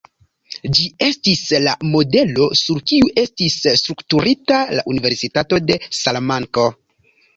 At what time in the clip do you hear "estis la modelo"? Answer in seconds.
1.07-2.47